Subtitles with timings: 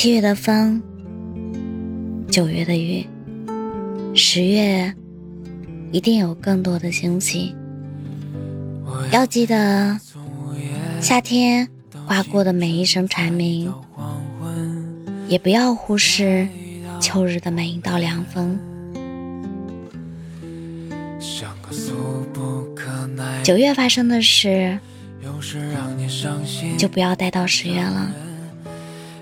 [0.00, 0.80] 七月的风，
[2.30, 3.04] 九月的雨，
[4.14, 4.94] 十月
[5.90, 7.52] 一定有更多的惊喜。
[9.10, 9.98] 要记得，
[11.00, 11.68] 夏天
[12.06, 13.74] 刮过的每一声蝉鸣，
[15.26, 16.46] 也不要忽视
[17.00, 18.56] 秋日的每一道凉风。
[23.42, 24.78] 九月发生的事，
[26.78, 28.27] 就不要带到十月了。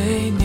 [0.00, 0.39] made me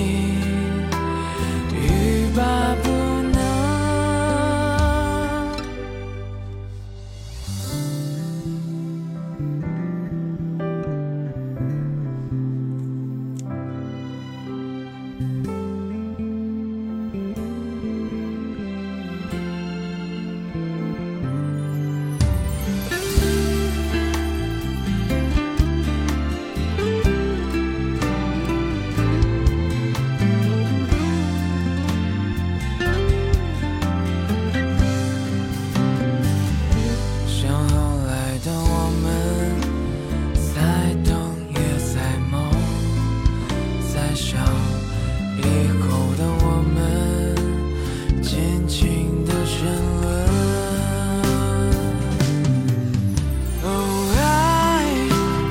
[48.68, 49.66] 情的沉
[50.02, 50.06] 沦
[53.64, 53.66] 哦
[54.18, 54.20] 爱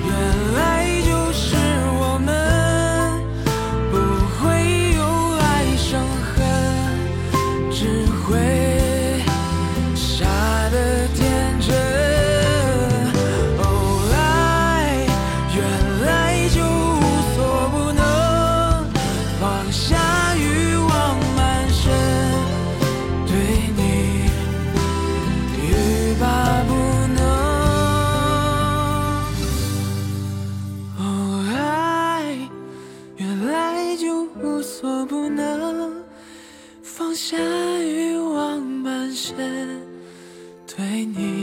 [0.07, 0.13] 原
[0.55, 0.59] 来
[1.03, 1.57] 就是
[2.01, 2.29] 我们
[3.91, 3.95] 不
[4.37, 4.43] 会
[4.95, 5.03] 用
[5.39, 5.43] 爱
[5.77, 6.35] 伤痕
[7.71, 8.33] 只会
[9.95, 10.25] 傻
[10.71, 11.23] 的天
[11.61, 11.73] 真。
[13.59, 13.63] 哦
[14.13, 14.17] 爱
[15.55, 15.59] 原
[16.05, 16.09] 来
[16.49, 16.59] 就
[34.43, 35.93] 无所不能
[36.83, 37.37] 放下
[37.81, 39.83] 欲望满身
[40.67, 41.34] 对你